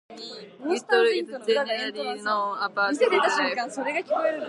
Little 0.65 1.03
is 1.05 1.29
generally 1.47 2.21
known 2.23 2.57
about 2.57 2.89
his 2.97 3.01
life. 3.01 4.39